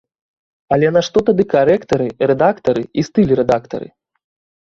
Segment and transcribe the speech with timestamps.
[0.77, 3.87] Але нашто тады карэктары, рэдактары і стыль-рэдактары?